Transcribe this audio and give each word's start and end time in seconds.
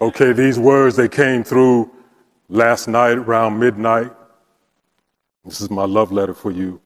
Okay, 0.00 0.32
these 0.32 0.58
words, 0.58 0.96
they 0.96 1.08
came 1.08 1.44
through 1.44 1.90
last 2.48 2.88
night 2.88 3.16
around 3.16 3.58
midnight. 3.58 4.10
This 5.44 5.60
is 5.60 5.70
my 5.70 5.84
love 5.84 6.10
letter 6.10 6.34
for 6.34 6.50
you. 6.50 6.80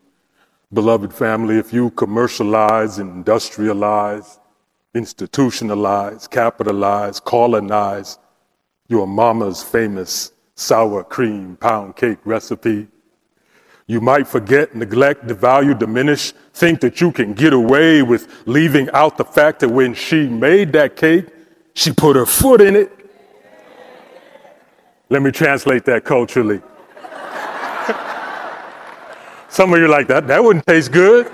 Beloved 0.73 1.15
family, 1.15 1.57
if 1.57 1.73
you 1.73 1.91
commercialize, 1.93 2.99
industrialize, 2.99 4.39
institutionalize, 4.95 6.29
capitalize, 6.29 7.19
colonize 7.21 8.19
your 8.89 9.07
mama's 9.07 9.63
famous 9.63 10.33
sour 10.55 11.03
cream 11.03 11.57
pound 11.57 11.97
cake 11.97 12.19
recipe, 12.25 12.89
you 13.87 14.03
might 14.03 14.29
forget, 14.29 14.75
neglect, 14.75 15.27
devalue, 15.27 15.79
diminish, 15.79 16.33
think 16.53 16.81
that 16.81 17.01
you 17.01 17.11
can 17.11 17.33
get 17.33 17.55
away 17.55 18.03
with 18.03 18.43
leaving 18.45 18.91
out 18.91 19.17
the 19.17 19.25
fact 19.25 19.61
that 19.61 19.71
when 19.71 19.95
she 19.95 20.29
made 20.29 20.73
that 20.73 20.95
cake, 20.95 21.27
she 21.73 21.91
put 21.91 22.15
her 22.15 22.27
foot 22.27 22.61
in 22.61 22.77
it. 22.77 22.93
Let 25.11 25.23
me 25.23 25.31
translate 25.31 25.85
that 25.87 26.05
culturally. 26.05 26.61
Some 29.49 29.73
of 29.73 29.79
you 29.79 29.87
are 29.87 29.89
like 29.89 30.07
that. 30.09 30.27
That 30.27 30.45
wouldn't 30.45 30.67
taste 30.67 30.93
good. 30.93 31.31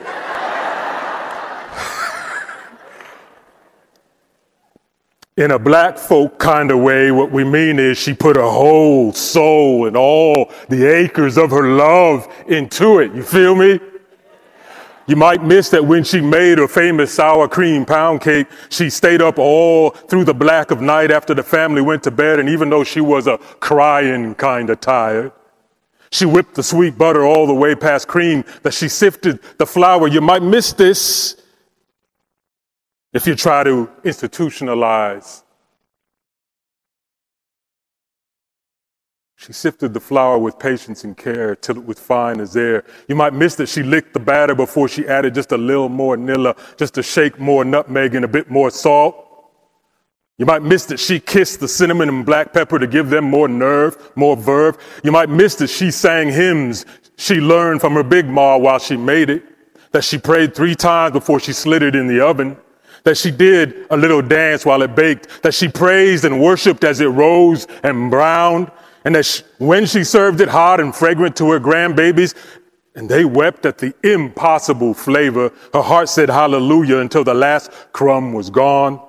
In 5.37 5.51
a 5.51 5.59
black 5.59 5.99
folk 5.99 6.39
kind 6.39 6.71
of 6.71 6.79
way, 6.79 7.11
what 7.11 7.33
we 7.33 7.43
mean 7.43 7.81
is 7.81 7.99
she 7.99 8.15
put 8.15 8.37
her 8.37 8.43
whole 8.43 9.13
soul 9.13 9.89
and 9.89 9.97
all 9.97 10.53
the 10.69 10.87
acres 10.87 11.37
of 11.37 11.51
her 11.51 11.75
love 11.75 12.33
into 12.47 13.01
it. 13.01 13.13
You 13.13 13.25
feel 13.25 13.57
me? 13.57 13.81
You 15.07 15.17
might 15.17 15.43
miss 15.43 15.69
that 15.71 15.85
when 15.85 16.03
she 16.03 16.21
made 16.21 16.59
her 16.59 16.69
famous 16.69 17.13
sour 17.13 17.47
cream 17.47 17.85
pound 17.85 18.23
cake, 18.23 18.47
she 18.71 18.89
stayed 18.89 19.21
up 19.21 19.39
all 19.39 19.91
through 19.91 20.25
the 20.25 20.35
black 20.35 20.71
of 20.71 20.81
night 20.81 21.11
after 21.11 21.35
the 21.35 21.43
family 21.43 21.83
went 21.83 22.03
to 22.05 22.11
bed. 22.11 22.41
And 22.41 22.49
even 22.49 22.71
though 22.71 22.85
she 22.85 23.01
was 23.01 23.27
a 23.27 23.39
crying 23.39 24.35
kind 24.35 24.71
of 24.71 24.81
tired, 24.81 25.33
she 26.11 26.25
whipped 26.25 26.55
the 26.55 26.63
sweet 26.63 26.97
butter 26.97 27.25
all 27.25 27.47
the 27.47 27.55
way 27.55 27.75
past 27.75 28.09
cream 28.09 28.45
that 28.63 28.73
she 28.73 28.89
sifted 28.89 29.41
the 29.59 29.67
flour. 29.67 30.09
You 30.09 30.21
might 30.21 30.43
miss 30.43 30.73
this 30.73 31.37
if 33.13 33.27
you 33.27 33.35
try 33.35 33.63
to 33.63 33.91
institutionalize. 34.05 35.44
She 39.45 39.53
sifted 39.53 39.93
the 39.93 40.01
flour 40.01 40.39
with 40.39 40.59
patience 40.59 41.05
and 41.05 41.15
care 41.15 41.55
till 41.55 41.77
it 41.77 41.85
was 41.85 41.99
fine 41.99 42.41
as 42.41 42.57
air. 42.57 42.83
You 43.09 43.15
might 43.15 43.35
miss 43.35 43.57
that 43.57 43.69
she 43.69 43.83
licked 43.83 44.15
the 44.15 44.21
batter 44.21 44.55
before 44.55 44.89
she 44.89 45.07
added 45.07 45.35
just 45.35 45.53
a 45.53 45.59
little 45.59 45.91
more 45.91 46.17
vanilla, 46.17 46.57
just 46.79 46.97
a 46.97 47.03
shake 47.03 47.39
more 47.39 47.63
nutmeg 47.63 48.15
and 48.15 48.25
a 48.25 48.29
bit 48.29 48.49
more 48.51 48.71
salt. 48.71 49.17
You 50.39 50.47
might 50.47 50.63
miss 50.63 50.87
that 50.87 50.99
she 50.99 51.21
kissed 51.21 51.61
the 51.61 51.69
cinnamon 51.69 52.09
and 52.09 52.25
black 52.25 52.55
pepper 52.55 52.79
to 52.79 52.87
give 52.87 53.11
them 53.11 53.25
more 53.25 53.47
nerve, 53.47 54.13
more 54.17 54.35
verve. 54.35 54.79
You 55.05 55.13
might 55.13 55.29
miss 55.29 55.57
that 55.57 55.69
she 55.69 55.91
sang 55.91 56.31
hymns 56.31 56.87
she 57.19 57.35
learned 57.35 57.83
from 57.83 57.93
her 57.93 58.03
big 58.03 58.27
ma 58.27 58.57
while 58.57 58.79
she 58.79 58.97
made 58.97 59.29
it. 59.29 59.45
That 59.93 60.05
she 60.05 60.17
prayed 60.17 60.55
three 60.55 60.75
times 60.75 61.13
before 61.13 61.39
she 61.39 61.53
slid 61.53 61.83
it 61.83 61.95
in 61.95 62.07
the 62.07 62.21
oven 62.21 62.57
that 63.05 63.19
she 63.19 63.31
did 63.31 63.87
a 63.91 63.97
little 63.97 64.23
dance 64.23 64.65
while 64.65 64.83
it 64.83 64.97
baked, 64.97 65.43
that 65.43 65.55
she 65.55 65.69
praised 65.69 66.25
and 66.25 66.41
worshiped 66.41 66.85
as 66.85 67.01
it 67.01 67.07
rose 67.07 67.67
and 67.83 68.11
browned, 68.11 68.71
and 69.05 69.15
that 69.15 69.25
she, 69.27 69.43
when 69.59 69.87
she 69.87 70.05
served 70.05 70.41
it 70.41 70.49
hot 70.49 70.81
and 70.81 70.95
fragrant 70.95 71.37
to 71.37 71.51
her 71.51 71.61
grandbabies, 71.61 72.35
and 72.95 73.09
they 73.09 73.25
wept 73.25 73.67
at 73.67 73.79
the 73.79 73.93
impossible 74.03 74.95
flavor, 74.95 75.53
her 75.73 75.83
heart 75.83 76.09
said 76.09 76.29
hallelujah 76.29 76.99
until 76.99 77.25
the 77.25 77.35
last 77.35 77.71
crumb 77.93 78.33
was 78.33 78.51
gone. 78.51 79.01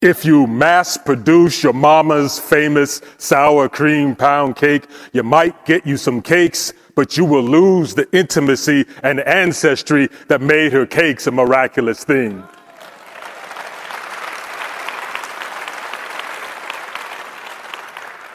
If 0.00 0.24
you 0.24 0.46
mass 0.46 0.96
produce 0.96 1.62
your 1.62 1.72
mama's 1.72 2.38
famous 2.38 3.00
sour 3.18 3.68
cream 3.68 4.14
pound 4.14 4.56
cake, 4.56 4.86
you 5.12 5.22
might 5.22 5.64
get 5.66 5.86
you 5.86 5.96
some 5.96 6.22
cakes 6.22 6.72
but 6.96 7.16
you 7.16 7.24
will 7.24 7.42
lose 7.42 7.94
the 7.94 8.08
intimacy 8.16 8.86
and 9.04 9.20
ancestry 9.20 10.08
that 10.28 10.40
made 10.40 10.72
her 10.72 10.86
cakes 10.86 11.28
a 11.28 11.30
miraculous 11.30 12.02
thing. 12.02 12.42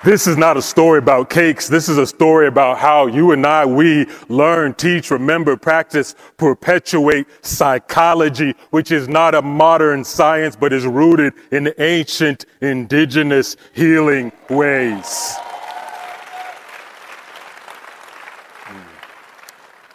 This 0.03 0.25
is 0.25 0.35
not 0.35 0.57
a 0.57 0.63
story 0.63 0.97
about 0.97 1.29
cakes. 1.29 1.67
This 1.67 1.88
is 1.88 2.00
a 2.00 2.07
story 2.07 2.47
about 2.47 2.79
how 2.79 3.06
you 3.06 3.34
and 3.34 3.45
I, 3.45 3.67
we 3.67 4.07
learn, 4.29 4.73
teach, 4.73 5.12
remember, 5.12 5.56
practice, 5.56 6.16
perpetuate 6.38 7.28
psychology, 7.45 8.56
which 8.72 8.91
is 8.91 9.07
not 9.07 9.35
a 9.35 9.44
modern 9.44 10.03
science, 10.03 10.56
but 10.56 10.73
is 10.73 10.88
rooted 10.88 11.34
in 11.51 11.72
ancient 11.78 12.47
indigenous 12.61 13.57
healing 13.73 14.31
ways. 14.50 15.35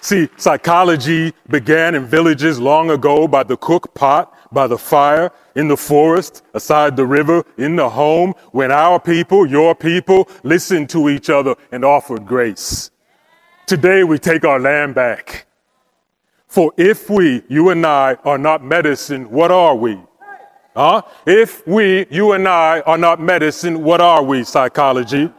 See, 0.06 0.28
psychology 0.36 1.34
began 1.50 1.96
in 1.96 2.06
villages 2.06 2.60
long 2.60 2.90
ago 2.92 3.26
by 3.26 3.42
the 3.42 3.56
cook 3.56 3.92
pot, 3.92 4.32
by 4.52 4.68
the 4.68 4.78
fire, 4.78 5.32
in 5.56 5.66
the 5.66 5.76
forest, 5.76 6.44
aside 6.54 6.94
the 6.96 7.04
river, 7.04 7.42
in 7.58 7.74
the 7.74 7.88
home, 7.88 8.32
when 8.52 8.70
our 8.70 9.00
people, 9.00 9.44
your 9.44 9.74
people, 9.74 10.28
listened 10.44 10.90
to 10.90 11.08
each 11.08 11.28
other 11.28 11.56
and 11.72 11.84
offered 11.84 12.24
grace. 12.24 12.92
Today 13.66 14.04
we 14.04 14.20
take 14.20 14.44
our 14.44 14.60
land 14.60 14.94
back. 14.94 15.46
For 16.46 16.72
if 16.76 17.10
we, 17.10 17.42
you 17.48 17.70
and 17.70 17.84
I, 17.84 18.14
are 18.24 18.38
not 18.38 18.62
medicine, 18.62 19.28
what 19.28 19.50
are 19.50 19.74
we? 19.74 19.98
Huh? 20.76 21.02
If 21.26 21.66
we, 21.66 22.06
you 22.10 22.30
and 22.30 22.46
I, 22.46 22.78
are 22.82 22.96
not 22.96 23.20
medicine, 23.20 23.82
what 23.82 24.00
are 24.00 24.22
we, 24.22 24.44
psychology? 24.44 25.32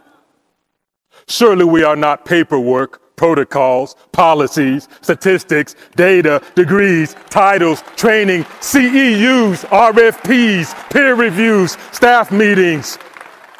Surely 1.26 1.64
we 1.64 1.84
are 1.84 1.96
not 1.96 2.26
paperwork, 2.26 3.00
protocols, 3.18 3.96
policies, 4.12 4.88
statistics, 5.02 5.74
data, 5.96 6.40
degrees, 6.54 7.14
titles, 7.28 7.82
training, 7.96 8.44
CEUs, 8.60 9.66
RFPs, 9.66 10.90
peer 10.90 11.14
reviews, 11.14 11.76
staff 11.92 12.32
meetings. 12.32 12.96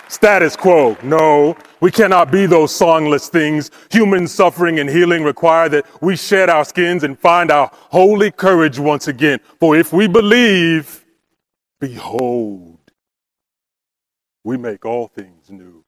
Status 0.08 0.56
quo. 0.56 0.97
No, 1.02 1.54
we 1.80 1.91
cannot 1.91 2.32
be 2.32 2.47
those 2.47 2.72
songless 2.72 3.28
things. 3.28 3.70
Human 3.91 4.26
suffering 4.26 4.78
and 4.78 4.88
healing 4.88 5.22
require 5.22 5.68
that 5.68 5.84
we 6.00 6.16
shed 6.16 6.48
our 6.48 6.64
skins 6.64 7.04
and 7.04 7.18
find 7.18 7.50
our 7.50 7.70
holy 7.91 8.30
courage 8.30 8.78
once 8.78 9.06
again. 9.08 9.38
For 9.60 9.76
if 9.76 9.92
we 9.92 10.08
believe, 10.08 11.04
behold, 11.78 12.78
we 14.44 14.56
make 14.56 14.86
all 14.86 15.08
things 15.08 15.50
new. 15.50 15.84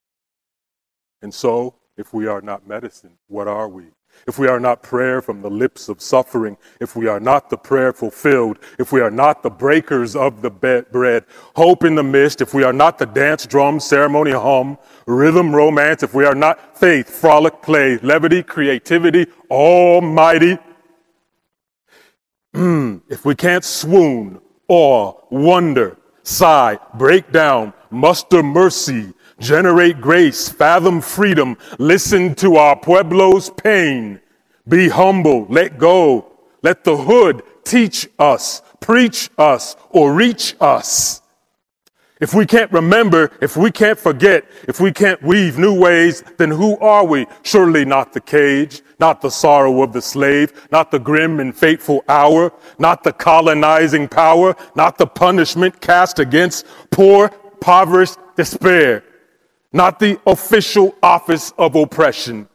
And 1.23 1.33
so, 1.33 1.75
if 1.97 2.13
we 2.13 2.27
are 2.27 2.41
not 2.41 2.67
medicine, 2.67 3.17
what 3.27 3.47
are 3.47 3.67
we? 3.67 3.85
If 4.27 4.37
we 4.37 4.47
are 4.47 4.59
not 4.59 4.83
prayer 4.83 5.21
from 5.21 5.41
the 5.41 5.49
lips 5.49 5.89
of 5.89 6.01
suffering, 6.01 6.57
if 6.79 6.95
we 6.95 7.07
are 7.07 7.19
not 7.19 7.49
the 7.49 7.57
prayer 7.57 7.91
fulfilled, 7.91 8.59
if 8.77 8.91
we 8.91 9.01
are 9.01 9.09
not 9.09 9.41
the 9.41 9.49
breakers 9.49 10.15
of 10.15 10.41
the 10.41 10.49
bread, 10.49 11.25
hope 11.55 11.83
in 11.83 11.95
the 11.95 12.03
mist, 12.03 12.41
if 12.41 12.53
we 12.53 12.63
are 12.63 12.73
not 12.73 12.99
the 12.99 13.05
dance, 13.05 13.45
drum, 13.45 13.79
ceremony, 13.79 14.31
hum, 14.31 14.77
rhythm, 15.07 15.55
romance, 15.55 16.03
if 16.03 16.13
we 16.13 16.25
are 16.25 16.35
not 16.35 16.77
faith, 16.77 17.09
frolic, 17.09 17.61
play, 17.61 17.97
levity, 17.99 18.43
creativity, 18.43 19.25
almighty, 19.49 20.57
if 22.53 23.25
we 23.25 23.33
can't 23.33 23.63
swoon, 23.63 24.39
awe, 24.67 25.13
wonder, 25.31 25.97
sigh, 26.23 26.77
break 26.95 27.31
down, 27.31 27.73
muster 27.89 28.43
mercy, 28.43 29.13
generate 29.41 29.99
grace, 29.99 30.47
fathom 30.47 31.01
freedom, 31.01 31.57
listen 31.79 32.35
to 32.35 32.55
our 32.55 32.77
Pueblo's 32.77 33.49
pain, 33.49 34.21
be 34.67 34.87
humble, 34.87 35.45
let 35.49 35.77
go, 35.77 36.31
let 36.61 36.83
the 36.83 36.95
hood 36.95 37.41
teach 37.65 38.07
us, 38.19 38.61
preach 38.79 39.29
us, 39.37 39.75
or 39.89 40.13
reach 40.13 40.55
us. 40.61 41.21
If 42.21 42.35
we 42.35 42.45
can't 42.45 42.71
remember, 42.71 43.31
if 43.41 43.57
we 43.57 43.71
can't 43.71 43.97
forget, 43.97 44.45
if 44.67 44.79
we 44.79 44.91
can't 44.91 45.21
weave 45.23 45.57
new 45.57 45.77
ways, 45.77 46.23
then 46.37 46.51
who 46.51 46.77
are 46.77 47.03
we? 47.03 47.25
Surely 47.41 47.83
not 47.83 48.13
the 48.13 48.21
cage, 48.21 48.83
not 48.99 49.21
the 49.21 49.31
sorrow 49.31 49.81
of 49.81 49.91
the 49.91 50.03
slave, 50.03 50.67
not 50.71 50.91
the 50.91 50.99
grim 50.99 51.39
and 51.39 51.57
fateful 51.57 52.03
hour, 52.07 52.53
not 52.77 53.03
the 53.03 53.11
colonizing 53.11 54.07
power, 54.07 54.55
not 54.75 54.99
the 54.99 55.07
punishment 55.07 55.81
cast 55.81 56.19
against 56.19 56.67
poor, 56.91 57.31
impoverished 57.53 58.17
despair 58.35 59.03
not 59.73 59.99
the 59.99 60.19
official 60.27 60.95
office 61.01 61.53
of 61.57 61.75
oppression, 61.75 62.47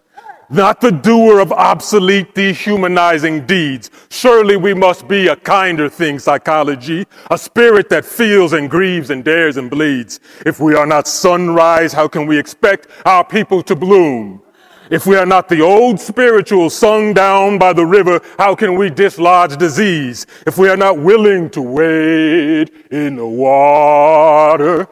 not 0.49 0.81
the 0.81 0.93
doer 0.93 1.41
of 1.41 1.51
obsolete, 1.51 2.35
dehumanizing 2.35 3.47
deeds. 3.47 3.91
Surely 4.11 4.57
we 4.57 4.75
must 4.75 5.09
be 5.09 5.27
a 5.29 5.37
kinder 5.37 5.89
thing, 5.89 6.19
psychology, 6.19 7.07
a 7.31 7.39
spirit 7.39 7.89
that 7.89 8.05
feels 8.05 8.53
and 8.53 8.71
grieves 8.71 9.11
and 9.11 9.25
dares 9.25 9.57
and 9.57 9.71
bleeds. 9.71 10.21
If 10.45 10.61
we 10.61 10.75
are 10.75 10.87
not 10.87 11.09
sunrise, 11.09 11.93
how 11.93 12.07
can 12.07 12.27
we 12.27 12.39
expect 12.39 12.87
our 13.05 13.25
people 13.25 13.63
to 13.65 13.75
bloom? 13.75 14.43
If 14.89 15.05
we 15.05 15.17
are 15.17 15.27
not 15.27 15.49
the 15.49 15.63
old 15.63 15.99
spiritual 15.99 16.71
sung 16.71 17.13
down 17.13 17.59
by 17.59 17.73
the 17.73 17.85
river, 17.85 18.21
how 18.39 18.55
can 18.55 18.77
we 18.77 18.89
dislodge 18.89 19.57
disease? 19.57 20.27
If 20.47 20.59
we 20.59 20.69
are 20.69 20.77
not 20.77 20.99
willing 20.99 21.51
to 21.51 21.63
wade 21.63 22.71
in 22.93 23.17
the 23.17 23.27
water, 23.27 24.87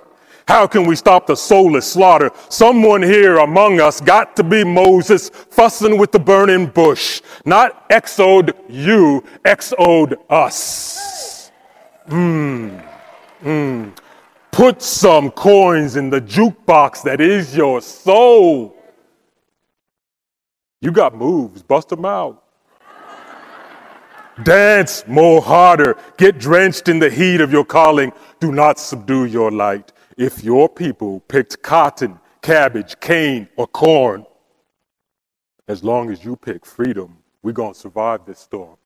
How 0.47 0.67
can 0.67 0.87
we 0.87 0.95
stop 0.95 1.27
the 1.27 1.37
soulless 1.37 1.91
slaughter? 1.91 2.31
Someone 2.51 3.03
here 3.03 3.39
among 3.39 3.81
us 3.81 4.01
got 4.01 4.37
to 4.37 4.45
be 4.45 4.63
Moses 4.63 5.31
fussing 5.31 5.97
with 5.97 6.13
the 6.13 6.19
burning 6.19 6.67
bush. 6.67 7.23
Not 7.47 7.87
exode 7.89 8.55
you, 8.69 9.25
exode 9.45 10.19
us. 10.29 11.51
Mmm. 12.09 12.87
Mmm. 13.43 13.97
Put 14.51 14.83
some 14.83 15.31
coins 15.31 15.97
in 15.97 16.11
the 16.11 16.21
jukebox 16.21 17.03
that 17.05 17.21
is 17.21 17.57
your 17.57 17.81
soul. 17.81 18.77
You 20.83 20.93
got 20.93 21.15
moves, 21.15 21.63
bust 21.63 21.89
them 21.89 22.05
out. 22.05 22.45
Dance 24.43 25.05
more 25.07 25.41
harder. 25.41 25.97
Get 26.19 26.39
drenched 26.39 26.89
in 26.89 26.99
the 26.99 27.09
heat 27.09 27.41
of 27.41 27.53
your 27.53 27.65
calling. 27.65 28.13
Do 28.41 28.53
not 28.53 28.79
subdue 28.79 29.25
your 29.25 29.51
light. 29.51 29.93
If 30.17 30.45
your 30.45 30.69
people 30.69 31.21
picked 31.21 31.63
cotton, 31.63 32.21
cabbage, 32.41 32.99
cane, 33.01 33.49
or 33.57 33.67
corn, 33.67 34.27
as 35.67 35.83
long 35.83 36.11
as 36.11 36.25
you 36.25 36.37
pick 36.37 36.65
freedom, 36.65 37.19
we're 37.43 37.53
going 37.53 37.73
to 37.73 37.79
survive 37.79 38.25
this 38.25 38.39
storm. 38.39 38.77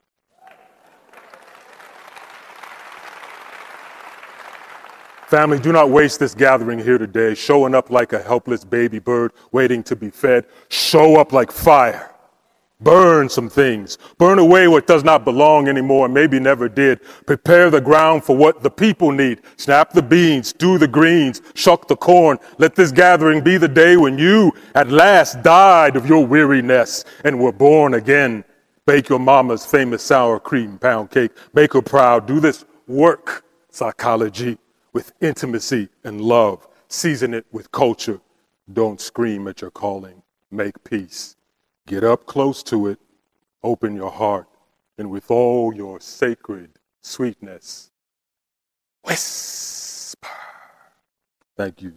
Family, 5.27 5.59
do 5.59 5.73
not 5.73 5.91
waste 5.91 6.21
this 6.21 6.35
gathering 6.35 6.79
here 6.79 6.97
today, 6.97 7.35
showing 7.35 7.75
up 7.75 7.91
like 7.91 8.15
a 8.15 8.23
helpless 8.23 8.65
baby 8.65 8.99
bird 8.99 9.33
waiting 9.53 9.83
to 9.83 9.95
be 9.95 10.09
fed. 10.09 10.47
Show 10.71 11.21
up 11.21 11.35
like 11.35 11.53
fire. 11.53 12.15
Burn 12.81 13.29
some 13.29 13.49
things. 13.49 13.99
Burn 14.19 14.39
away 14.39 14.69
what 14.69 14.87
does 14.87 15.03
not 15.03 15.25
belong 15.25 15.67
anymore 15.67 16.09
maybe 16.09 16.39
never 16.39 16.69
did. 16.69 17.01
Prepare 17.27 17.71
the 17.71 17.81
ground 17.81 18.23
for 18.23 18.37
what 18.37 18.63
the 18.63 18.71
people 18.71 19.11
need. 19.11 19.41
Snap 19.57 19.93
the 19.93 20.03
beans, 20.03 20.53
do 20.53 20.79
the 20.79 20.87
greens, 20.87 21.43
shuck 21.55 21.89
the 21.89 21.97
corn. 21.97 22.39
Let 22.59 22.77
this 22.77 22.93
gathering 22.93 23.43
be 23.43 23.59
the 23.59 23.67
day 23.67 23.97
when 23.97 24.17
you 24.17 24.53
at 24.77 24.91
last 24.91 25.43
died 25.43 25.97
of 25.97 26.07
your 26.07 26.25
weariness 26.25 27.05
and 27.25 27.41
were 27.41 27.53
born 27.53 27.95
again. 27.95 28.45
Bake 28.87 29.09
your 29.09 29.19
mama's 29.19 29.67
famous 29.67 30.03
sour 30.03 30.39
cream 30.39 30.79
pound 30.79 31.11
cake. 31.11 31.33
Make 31.55 31.73
her 31.73 31.83
proud. 31.83 32.27
Do 32.27 32.39
this 32.39 32.65
work, 32.87 33.45
psychology, 33.71 34.57
with 34.93 35.13
intimacy 35.21 35.89
and 36.05 36.21
love. 36.21 36.67
Season 36.89 37.35
it 37.35 37.45
with 37.51 37.73
culture. 37.73 38.21
Don't 38.73 39.01
scream 39.01 39.49
at 39.49 39.63
your 39.63 39.73
calling. 39.73 40.23
Make 40.51 40.83
peace. 40.85 41.38
Get 41.89 42.05
up 42.05 42.27
close 42.27 42.63
to 42.65 42.89
it, 42.89 42.99
open 43.63 43.97
your 43.97 44.11
heart, 44.11 44.47
and 44.99 45.11
with 45.11 45.31
all 45.31 45.75
your 45.75 46.03
sacred 46.03 46.73
sweetness, 47.01 47.91
whisper. 49.03 50.29
Thank 51.57 51.81
you. 51.81 51.95